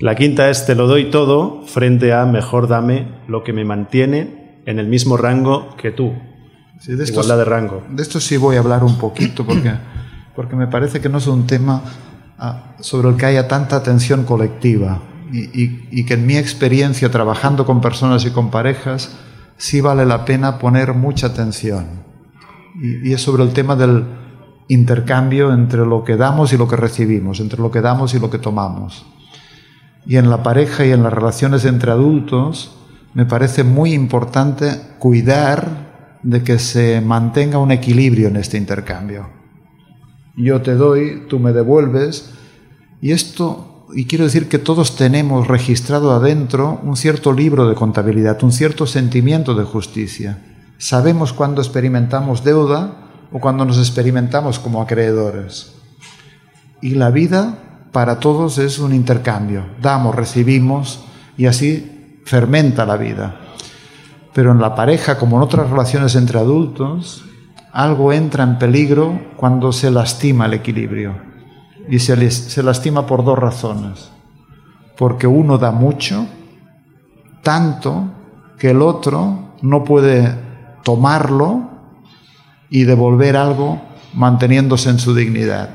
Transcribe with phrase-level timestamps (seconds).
[0.00, 4.62] La quinta es te lo doy todo frente a mejor dame lo que me mantiene
[4.64, 6.14] en el mismo rango que tú.
[6.86, 7.82] de Igualdad de rango.
[7.90, 9.70] De esto sí voy a hablar un poquito porque,
[10.34, 11.82] porque me parece que no es un tema
[12.38, 17.82] ah, sobre el que haya tanta atención colectiva y, que en mi experiencia trabajando con
[17.82, 19.14] personas y con parejas
[19.58, 21.84] sí vale la pena poner mucha atención.
[22.82, 24.06] y es sobre el tema del
[24.68, 28.30] intercambio entre lo que damos y lo que recibimos, entre lo que damos y lo
[28.30, 29.04] que tomamos
[30.06, 32.76] y en la pareja y en las relaciones entre adultos,
[33.14, 39.28] me parece muy importante cuidar de que se mantenga un equilibrio en este intercambio.
[40.36, 42.32] Yo te doy, tú me devuelves,
[43.00, 48.42] y esto, y quiero decir que todos tenemos registrado adentro un cierto libro de contabilidad,
[48.42, 50.38] un cierto sentimiento de justicia.
[50.78, 55.74] Sabemos cuando experimentamos deuda o cuando nos experimentamos como acreedores.
[56.80, 59.64] Y la vida para todos es un intercambio.
[59.80, 61.04] Damos, recibimos
[61.36, 63.40] y así fermenta la vida.
[64.32, 67.24] Pero en la pareja, como en otras relaciones entre adultos,
[67.72, 71.14] algo entra en peligro cuando se lastima el equilibrio.
[71.88, 74.10] Y se, se lastima por dos razones.
[74.96, 76.26] Porque uno da mucho,
[77.42, 78.04] tanto
[78.58, 80.36] que el otro no puede
[80.84, 81.70] tomarlo
[82.68, 83.80] y devolver algo
[84.14, 85.70] manteniéndose en su dignidad.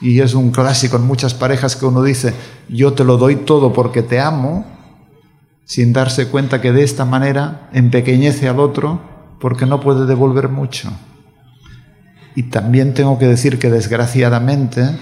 [0.00, 2.34] Y es un clásico en muchas parejas que uno dice,
[2.68, 4.64] yo te lo doy todo porque te amo,
[5.64, 9.00] sin darse cuenta que de esta manera empequeñece al otro
[9.40, 10.90] porque no puede devolver mucho.
[12.34, 14.98] Y también tengo que decir que desgraciadamente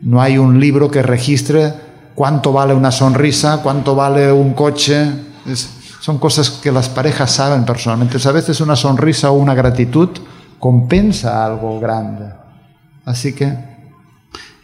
[0.00, 1.74] no hay un libro que registre
[2.14, 5.06] cuánto vale una sonrisa, cuánto vale un coche.
[6.00, 8.16] son cosas que las parejas saben personalmente.
[8.26, 10.10] A veces una sonrisa o una gratitud
[10.58, 12.32] compensa algo grande.
[13.04, 13.67] Así que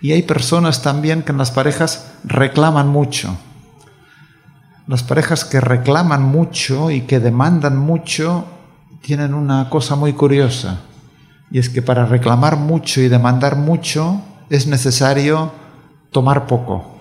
[0.04, 3.38] y hay personas también que en las parejas reclaman mucho.
[4.86, 8.44] Las parejas que reclaman mucho y que demandan mucho
[9.00, 10.82] tienen una cosa muy curiosa.
[11.50, 14.20] Y es que para reclamar mucho y demandar mucho
[14.50, 15.52] es necesario
[16.12, 16.98] tomar poco.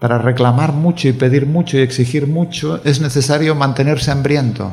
[0.00, 4.72] Para reclamar mucho y pedir mucho y exigir mucho es necesario mantenerse hambriento.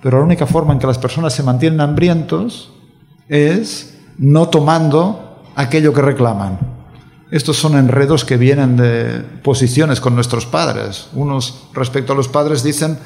[0.00, 2.72] Pero la única forma en que las personas se mantienen hambrientos
[3.28, 6.73] es no tomando aquello que reclaman.
[7.34, 11.08] Estos son enredos que vienen de posiciones con nuestros padres.
[11.14, 12.96] Unos respecto a los padres dicen,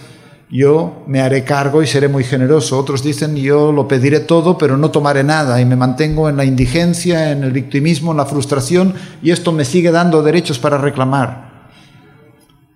[0.51, 2.79] yo me haré cargo y seré muy generoso.
[2.79, 6.45] Otros dicen, yo lo pediré todo, pero no tomaré nada y me mantengo en la
[6.45, 11.71] indigencia, en el victimismo, en la frustración y esto me sigue dando derechos para reclamar.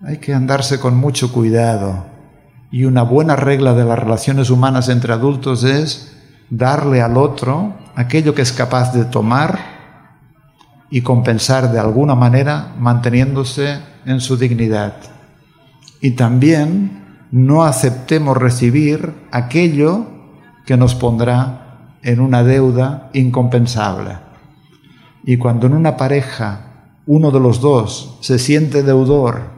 [0.03, 2.07] Hay que andarse con mucho cuidado.
[2.71, 6.13] Y una buena regla de las relaciones humanas entre adultos es
[6.49, 9.72] darle al otro aquello que es capaz de tomar
[10.93, 14.93] y compensar de alguna manera manteniéndose en su dignidad.
[16.01, 20.05] Y también no aceptemos recibir aquello
[20.67, 24.19] que nos pondrá en una deuda incompensable.
[25.23, 29.49] Y cuando en una pareja uno de los dos se siente deudor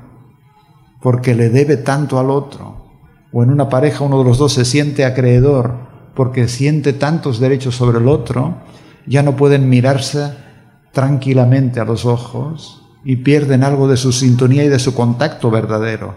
[1.02, 2.86] porque le debe tanto al otro,
[3.34, 5.76] o en una pareja uno de los dos se siente acreedor
[6.16, 8.56] porque siente tantos derechos sobre el otro,
[9.06, 10.45] ya no pueden mirarse
[10.96, 16.16] tranquilamente a los ojos y pierden algo de su sintonía y de su contacto verdadero.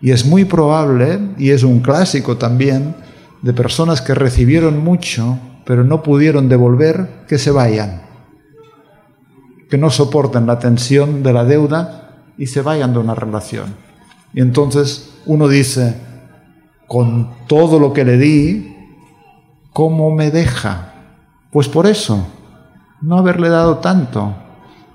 [0.00, 2.96] Y es muy probable, y es un clásico también,
[3.42, 8.00] de personas que recibieron mucho, pero no pudieron devolver, que se vayan,
[9.68, 13.74] que no soporten la tensión de la deuda y se vayan de una relación.
[14.32, 15.96] Y entonces uno dice,
[16.86, 18.74] con todo lo que le di,
[19.74, 20.94] ¿cómo me deja?
[21.50, 22.26] Pues por eso,
[23.00, 24.34] no haberle dado tanto.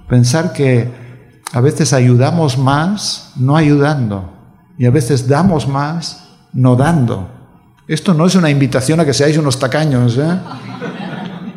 [0.08, 0.90] Pensar que
[1.52, 4.30] a veces ayudamos más no ayudando
[4.78, 7.28] y a veces damos más no dando.
[7.88, 10.18] Esto no es una invitación a que seáis unos tacaños.
[10.18, 10.40] ¿eh?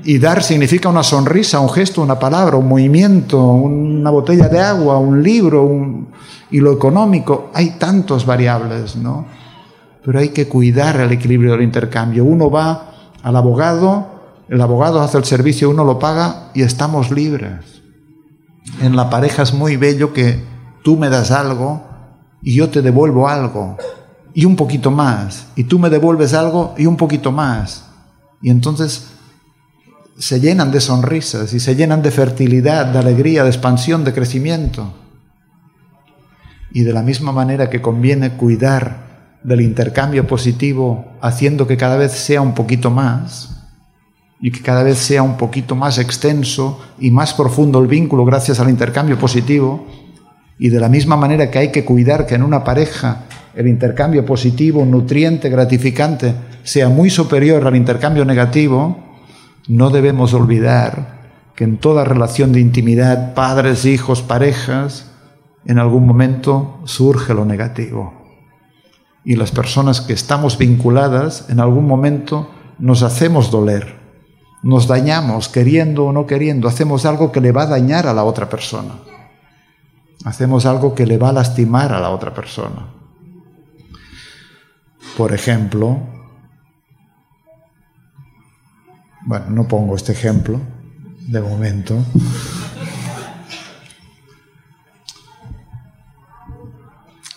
[0.04, 4.98] Y dar significa una sonrisa, un gesto, una palabra, un movimiento, una botella de agua,
[4.98, 6.06] un libro,
[6.50, 7.50] y lo económico.
[7.54, 9.26] Hay tantos variables, ¿no?
[10.04, 12.24] Pero hay que cuidar el equilibrio del intercambio.
[12.24, 12.91] Uno va
[13.22, 14.16] al abogado
[14.48, 17.83] el abogado hace el servicio, uno lo paga y estamos libres.
[18.81, 20.43] En la pareja es muy bello que
[20.83, 21.83] tú me das algo
[22.43, 23.77] y yo te devuelvo algo
[24.34, 25.47] y un poquito más.
[25.57, 27.87] Y tú me devuelves algo y un poquito más.
[28.41, 29.09] Y entonces
[30.19, 34.93] se llenan de sonrisas y se llenan de fertilidad, de alegría, de expansión, de crecimiento.
[36.71, 42.13] Y de la misma manera que conviene cuidar del intercambio positivo haciendo que cada vez
[42.13, 43.55] sea un poquito más,
[44.47, 48.60] y que cada vez sea un poquito más extenso y más profundo el vínculo gracias
[48.60, 49.89] al intercambio positivo,
[50.57, 53.25] Y de la misma manera que hay que cuidar que en una pareja
[53.57, 56.33] el intercambio positivo, nutriente, gratificante,
[56.63, 58.97] sea muy superior al intercambio negativo,
[59.66, 65.10] no debemos olvidar que en toda relación de intimidad, padres, hijos, parejas,
[65.65, 68.15] en algún momento surge lo negativo.
[69.25, 72.48] Y las personas que estamos vinculadas, en algún momento
[72.78, 73.96] nos hacemos doler,
[74.66, 78.24] nos dañamos, queriendo o no queriendo, hacemos algo que le va a dañar a la
[78.24, 78.95] otra persona.
[80.24, 82.89] Hacemos algo que le va a lastimar a la otra persona.
[85.16, 86.01] Por ejemplo,
[89.24, 90.59] bueno, no pongo este ejemplo
[91.28, 91.95] de momento.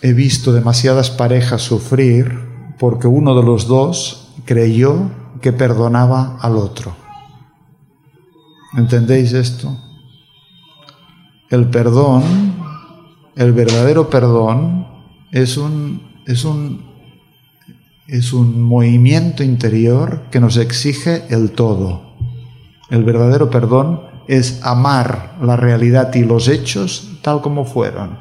[0.01, 5.11] He visto demasiadas parejas sufrir porque uno de los dos creyó
[5.41, 7.08] que perdonaba al otro.
[8.73, 9.75] ¿Entendéis esto?
[11.49, 12.23] El perdón,
[13.35, 14.87] el verdadero perdón,
[15.31, 16.85] es un, es un,
[18.07, 22.15] es un movimiento interior que nos exige el todo.
[22.91, 28.19] El verdadero perdón es amar la realidad y los hechos tal como fueron.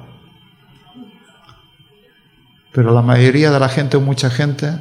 [2.72, 4.72] Pero la mayoría de la gente o mucha gente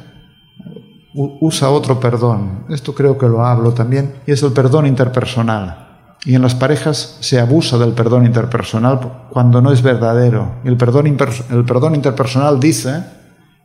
[1.40, 2.64] usa otro perdón.
[2.68, 5.86] Esto creo que lo hablo también, y es el perdón interpersonal.
[6.24, 10.56] Y en las parejas se abusa del perdón interpersonal cuando no es verdadero.
[10.64, 13.04] El perdón, el perdón interpersonal dice,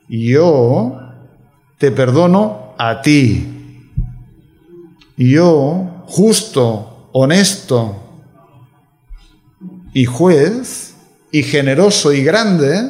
[0.07, 0.97] yo
[1.77, 3.91] te perdono a ti.
[5.17, 7.95] Yo, justo, honesto
[9.93, 10.95] y juez,
[11.31, 12.89] y generoso y grande,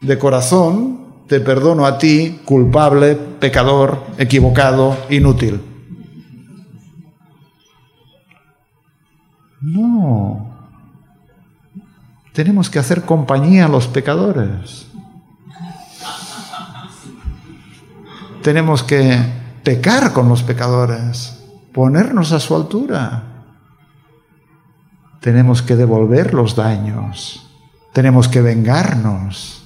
[0.00, 5.60] de corazón, te perdono a ti, culpable, pecador, equivocado, inútil.
[9.60, 10.56] No.
[12.32, 14.86] Tenemos que hacer compañía a los pecadores.
[18.42, 19.18] Tenemos que
[19.62, 21.44] pecar con los pecadores,
[21.74, 23.24] ponernos a su altura.
[25.20, 27.44] Tenemos que devolver los daños.
[27.92, 29.57] Tenemos que vengarnos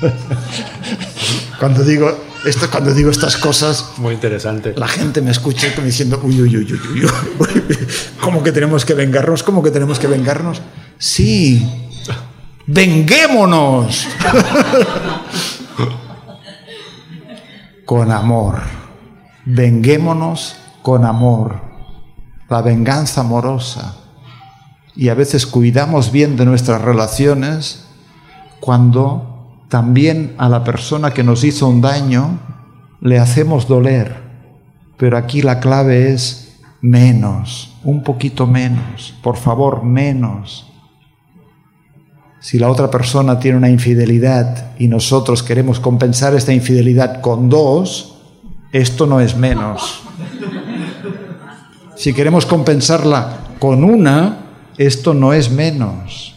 [1.58, 2.10] cuando digo
[2.44, 4.74] esto, cuando digo estas cosas, muy interesante.
[4.76, 7.04] La gente me escucha como diciendo, uy, uy, uy, uy,
[7.38, 7.62] uy,
[8.20, 9.42] ¿cómo que tenemos que vengarnos?
[9.42, 10.62] ¿Cómo que tenemos que vengarnos?
[10.98, 11.66] Sí,
[12.66, 14.06] venguémonos.
[17.86, 18.60] con amor.
[19.46, 21.62] Venguémonos con amor.
[22.50, 23.96] La venganza amorosa.
[24.94, 27.84] Y a veces cuidamos bien de nuestras relaciones
[28.60, 29.35] cuando
[29.68, 32.38] también a la persona que nos hizo un daño
[33.00, 34.16] le hacemos doler.
[34.96, 40.72] Pero aquí la clave es menos, un poquito menos, por favor, menos.
[42.40, 48.18] Si la otra persona tiene una infidelidad y nosotros queremos compensar esta infidelidad con dos,
[48.72, 50.02] esto no es menos.
[51.96, 54.38] Si queremos compensarla con una,
[54.78, 56.35] esto no es menos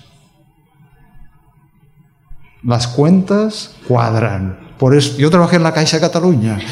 [2.64, 4.58] las cuentas cuadran.
[4.78, 6.60] Por eso, yo trabajé en la Caixa Cataluña.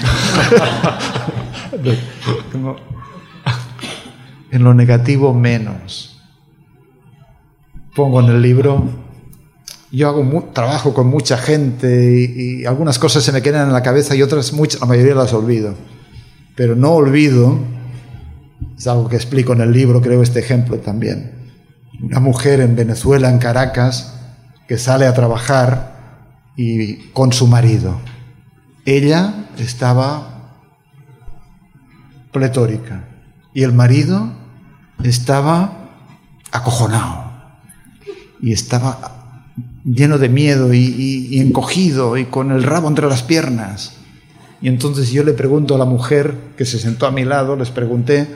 [4.51, 6.22] en lo negativo menos.
[7.95, 8.86] Pongo en el libro,
[9.92, 14.16] yo hago trabajo con mucha gente y, algunas cosas se me quedan en la cabeza
[14.16, 15.73] y otras, muchas, la mayoría las olvido.
[16.56, 17.57] Pero no olvido,
[18.78, 21.31] es algo que explico en el libro, creo este ejemplo también.
[22.02, 24.17] Una mujer en Venezuela, en Caracas,
[24.68, 25.97] que sale a trabajar
[26.56, 28.00] y con su marido.
[28.86, 30.38] Ella estaba
[32.31, 33.06] pletórica
[33.54, 34.31] y el marido
[35.04, 35.90] estaba
[36.52, 37.31] acojonado
[38.42, 43.94] y estaba lleno de miedo y, encogido y con el rabo entre las piernas.
[44.62, 47.69] Y entonces yo le pregunto a la mujer que se sentó a mi lado, les
[47.69, 48.28] pregunté,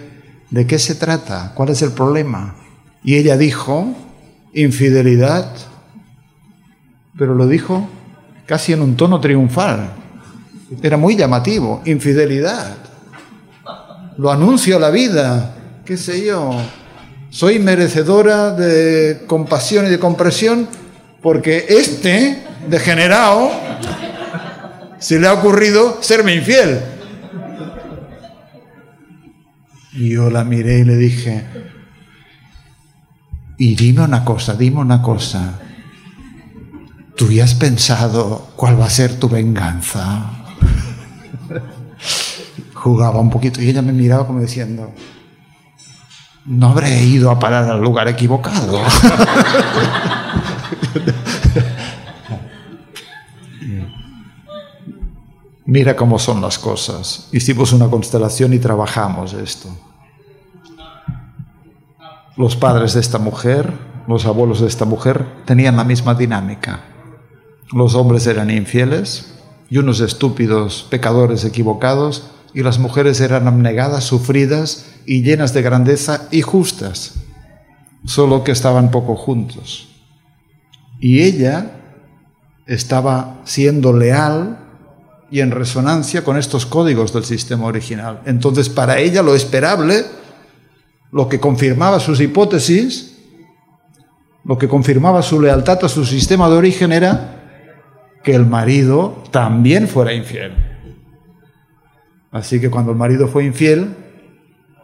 [0.50, 1.54] ¿de qué se trata?
[1.56, 2.56] ¿Cuál es el problema?
[3.04, 3.96] Y ella dijo,
[4.54, 5.56] infidelidad
[7.22, 7.88] pero lo dijo
[8.48, 9.92] casi en un tono triunfal.
[10.82, 12.78] Era muy llamativo, infidelidad.
[14.18, 15.54] Lo anuncio a la vida,
[15.86, 16.52] qué sé yo.
[17.30, 20.68] Soy merecedora de compasión y de compresión
[21.22, 23.52] porque este, degenerado,
[24.98, 26.80] se le ha ocurrido serme infiel.
[29.94, 31.44] Y yo la miré y le dije,
[33.60, 35.60] y dime una cosa, dime una cosa.
[37.22, 40.32] ¿Tú ya has pensado cuál va a ser tu venganza?
[42.74, 44.92] Jugaba un poquito y ella me miraba como diciendo,
[46.46, 48.82] no habré ido a parar al lugar equivocado.
[55.68, 57.28] Mira cómo son las cosas.
[57.32, 59.70] Hicimos una constelación y trabajamos esto.
[62.36, 63.72] Los padres de esta mujer,
[64.08, 66.86] los abuelos de esta mujer, tenían la misma dinámica.
[67.74, 69.34] Los hombres eran infieles
[69.70, 76.28] y unos estúpidos pecadores equivocados, y las mujeres eran abnegadas, sufridas y llenas de grandeza
[76.30, 77.14] y justas,
[78.06, 79.88] solo que estaban poco juntos.
[81.00, 81.72] Y ella
[82.66, 84.60] estaba siendo leal
[85.32, 88.22] y en resonancia con estos códigos del sistema original.
[88.26, 90.04] Entonces, para ella lo esperable,
[91.14, 93.16] lo que confirmaba sus hipótesis,
[94.44, 97.41] lo que confirmaba su lealtad a su sistema de origen era
[98.24, 100.54] que el marido también fuera infiel.
[102.32, 103.96] Así que cuando el marido fue infiel,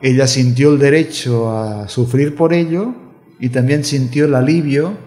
[0.02, 2.94] ella sintió el derecho a sufrir por ello
[3.40, 4.98] y también sintió el alivio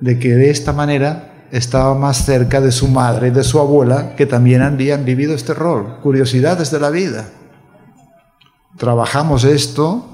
[0.00, 4.26] de que de esta manera estaba más cerca de su madre de su abuela, que
[4.26, 7.28] también habían vivido este rol, curiosidades de la vida.
[8.76, 10.06] Trabajamos esto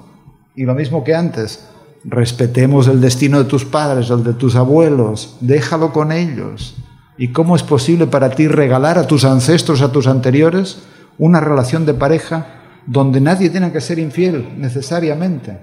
[0.55, 1.67] y lo mismo que antes,
[2.05, 6.77] respetemos el destino de tus padres, el de tus abuelos, déjalo con ellos.
[7.19, 10.83] ¿Y cómo es posible para ti regalar a tus ancestros, a tus anteriores,
[11.19, 12.47] una relación de pareja
[12.87, 15.59] donde nadie tiene que ser infiel necesariamente?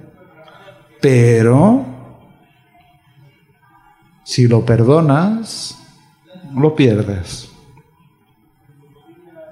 [1.02, 1.86] Pero
[4.24, 5.78] si lo perdonas,
[6.56, 7.50] lo pierdes.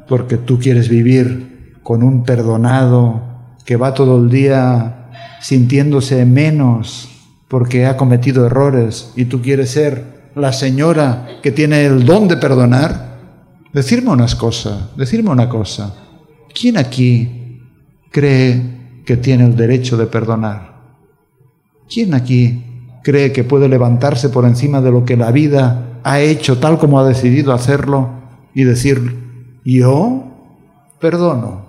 [0.07, 3.21] Porque tú quieres vivir con un perdonado
[3.65, 5.09] que va todo el día
[5.41, 7.09] sintiéndose menos
[7.47, 12.37] porque ha cometido errores y tú quieres ser la señora que tiene el don de
[12.37, 13.17] perdonar.
[13.73, 15.93] Decirme unas cosas, decirme una cosa.
[16.53, 17.61] ¿Quién aquí
[18.11, 20.77] cree que tiene el derecho de perdonar?
[21.89, 22.63] ¿Quién aquí
[23.03, 26.99] cree que puede levantarse por encima de lo que la vida ha hecho tal como
[26.99, 28.09] ha decidido hacerlo
[28.53, 30.23] y decir, yo
[30.99, 31.65] perdono.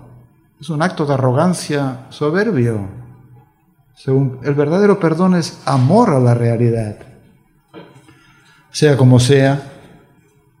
[0.59, 2.87] Es un acto de arrogancia soberbio.
[3.95, 6.97] Según el verdadero perdón es amor a la realidad.
[8.71, 9.61] Sea como sea,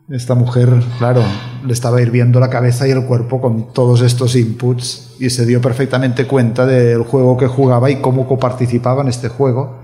[0.09, 1.23] esta mujer, claro,
[1.65, 5.61] le estaba hirviendo la cabeza y el cuerpo con todos estos inputs y se dio
[5.61, 9.79] perfectamente cuenta del juego que jugaba y cómo coparticipaba en este juego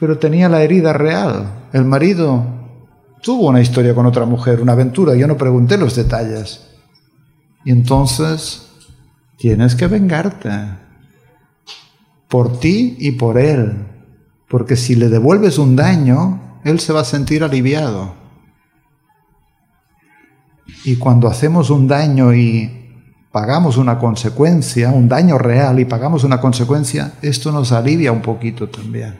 [0.00, 1.66] pero tenía la herida real.
[1.74, 2.42] El marido
[3.22, 6.66] tuvo una historia con otra mujer, una aventura, yo no pregunté los detalles.
[7.66, 8.66] Y entonces
[9.36, 10.50] tienes que vengarte
[12.28, 13.86] por ti y por él,
[14.48, 18.14] porque si le devuelves un daño, él se va a sentir aliviado.
[20.84, 22.76] Y cuando hacemos un daño y
[23.32, 28.68] pagamos una consecuencia, un daño real y pagamos una consecuencia, esto nos alivia un poquito
[28.68, 29.18] también.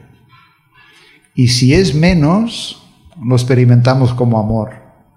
[1.34, 2.82] Y si es menos,
[3.22, 4.72] lo experimentamos como amor.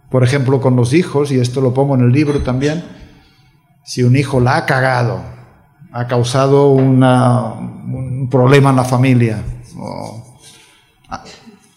[0.10, 2.84] Por ejemplo, con los hijos, y esto lo pongo en el libro también,
[3.84, 5.22] si un hijo la ha cagado,
[5.92, 9.44] ha causado un problema en la familia,
[9.78, 10.38] o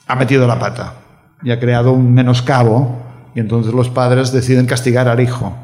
[0.07, 0.95] ha metido la pata
[1.43, 3.03] y ha creado un menoscabo,
[3.35, 5.55] y entonces los padres deciden castigar al hijo.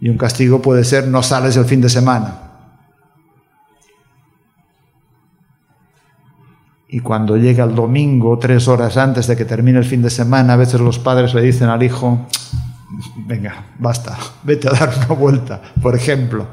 [0.00, 2.52] Y un castigo puede ser no sales el fin de semana,
[6.94, 10.52] Y cuando llega el domingo, tres horas antes de que termine el fin de semana,
[10.52, 12.26] a veces los padres le dicen al hijo,
[13.26, 16.46] venga, basta, vete a dar una vuelta, por ejemplo.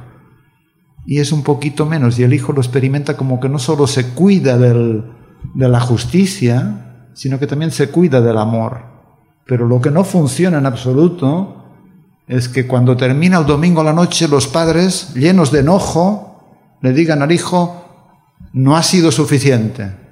[1.05, 4.11] Y es un poquito menos, y el hijo lo experimenta como que no solo se
[4.11, 4.57] cuida
[5.53, 8.83] de la justicia, sino que también se cuida del amor.
[9.45, 11.65] Pero lo que no funciona en absoluto
[12.27, 16.93] es que cuando termina el domingo a la noche los padres, llenos de enojo, le
[16.93, 17.85] digan al hijo,
[18.53, 20.09] no ha sido suficiente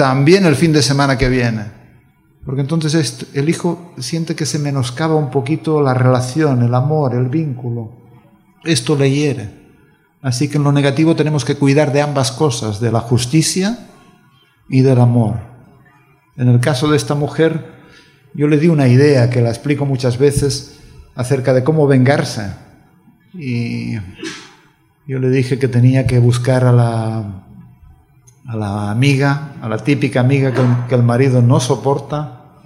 [0.00, 1.66] también el fin de semana que viene.
[2.46, 7.28] Porque entonces el hijo siente que se menoscaba un poquito la relación, el amor, el
[7.28, 7.92] vínculo.
[8.64, 9.50] Esto le hiere.
[10.22, 13.89] Así que en lo negativo tenemos que cuidar de ambas cosas, de la justicia
[14.70, 15.36] y del amor.
[16.36, 17.72] En el caso de esta mujer,
[18.32, 20.78] yo le di una idea que la explico muchas veces
[21.14, 22.54] acerca de cómo vengarse.
[23.34, 23.96] Y
[25.06, 27.44] yo le dije que tenía que buscar a la
[28.50, 30.52] a la amiga, a la típica amiga
[30.88, 32.56] que el, marido no soporta,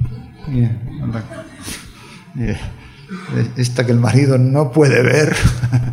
[3.58, 5.36] esta que el marido no puede ver,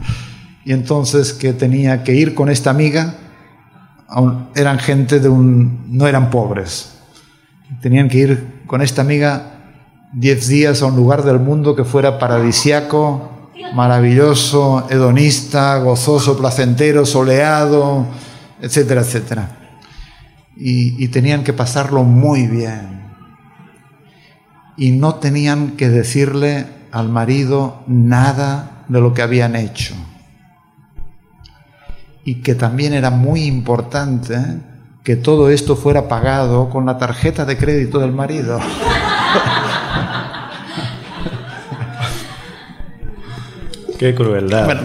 [0.65, 3.15] y entonces que tenía que ir con esta amiga,
[4.55, 6.97] eran gente de un, no eran pobres,
[7.81, 9.51] tenían que ir con esta amiga
[10.13, 18.05] diez días a un lugar del mundo que fuera paradisiaco, maravilloso, hedonista, gozoso, placentero, soleado,
[18.61, 19.57] etcétera, etcétera.
[20.57, 23.01] Y, y tenían que pasarlo muy bien.
[24.77, 29.95] Y no tenían que decirle al marido nada de lo que habían hecho.
[32.23, 34.37] Y que también era muy importante
[35.03, 38.59] que todo esto fuera pagado con la tarjeta de crédito del marido.
[43.97, 44.65] Qué crueldad.
[44.65, 44.81] Bueno,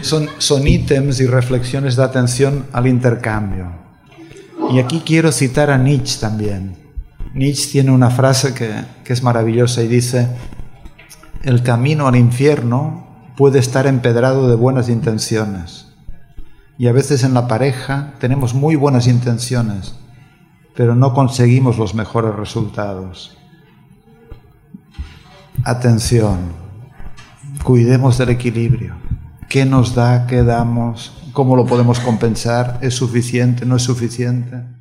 [0.00, 3.72] son, son ítems y reflexiones de atención al intercambio.
[4.70, 6.76] Y aquí quiero citar a Nietzsche también.
[7.34, 8.70] Nietzsche tiene una frase que,
[9.04, 10.28] que es maravillosa y dice,
[11.42, 13.06] el camino al infierno
[13.36, 15.86] puede estar empedrado de buenas intenciones.
[16.78, 19.94] Y a veces en la pareja tenemos muy buenas intenciones,
[20.74, 23.36] pero no conseguimos los mejores resultados.
[25.64, 26.38] Atención,
[27.64, 28.94] cuidemos del equilibrio.
[29.48, 30.26] ¿Qué nos da?
[30.26, 31.12] ¿Qué damos?
[31.32, 32.78] ¿Cómo lo podemos compensar?
[32.82, 33.64] ¿Es suficiente?
[33.64, 34.75] ¿No es suficiente?